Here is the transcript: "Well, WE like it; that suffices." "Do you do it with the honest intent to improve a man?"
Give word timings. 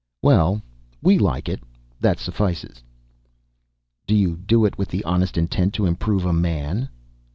"Well, 0.23 0.63
WE 1.03 1.19
like 1.19 1.47
it; 1.47 1.61
that 1.99 2.17
suffices." 2.17 2.81
"Do 4.07 4.15
you 4.15 4.35
do 4.35 4.65
it 4.65 4.75
with 4.75 4.87
the 4.89 5.03
honest 5.03 5.37
intent 5.37 5.75
to 5.75 5.85
improve 5.85 6.25
a 6.25 6.33
man?" 6.33 6.89